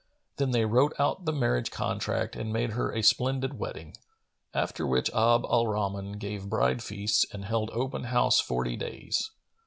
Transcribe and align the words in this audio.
Then 0.37 0.49
they 0.49 0.65
wrote 0.65 0.93
out 0.97 1.25
the 1.25 1.31
marriage 1.31 1.69
contract 1.69 2.35
and 2.35 2.51
made 2.51 2.71
her 2.71 2.91
a 2.91 3.03
splendid 3.03 3.59
wedding; 3.59 3.93
after 4.51 4.87
which 4.87 5.11
Abd 5.11 5.45
al 5.45 5.67
Rahman 5.67 6.13
gave 6.13 6.49
bride 6.49 6.81
feasts 6.81 7.23
and 7.31 7.45
held 7.45 7.69
open 7.69 8.05
house 8.05 8.39
forty 8.39 8.75
days. 8.75 9.29